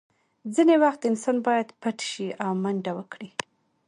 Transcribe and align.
ځینې 0.53 0.75
وخت 0.83 1.01
انسان 1.09 1.37
باید 1.47 1.67
پټ 1.81 1.97
شي 2.09 2.27
او 2.43 2.51
منډه 2.63 2.91
وکړي 2.97 3.29